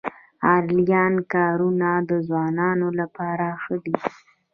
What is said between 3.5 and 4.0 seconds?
ښه دي